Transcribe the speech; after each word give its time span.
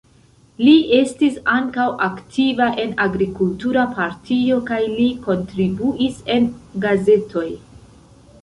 Li 0.67 0.71
estis 0.99 1.35
ankaŭ 1.55 1.85
aktiva 2.05 2.69
en 2.85 2.95
agrikultura 3.05 3.85
partio 3.99 4.57
kaj 4.71 4.81
li 4.95 5.07
kontribuis 5.29 6.19
en 6.39 6.53
gazetoj. 6.87 7.49